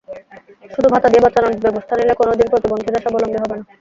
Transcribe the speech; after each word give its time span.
শুধু 0.73 0.87
ভাতা 0.93 1.07
দিয়ে 1.09 1.23
বাঁচানোর 1.25 1.53
ব্যবস্থা 1.65 1.93
নিলে 1.95 2.13
কোনো 2.19 2.31
দিন 2.39 2.47
প্রতিবন্ধীরা 2.51 2.99
স্বাবলম্বী 3.03 3.37
হবে 3.41 3.55
না। 3.57 3.63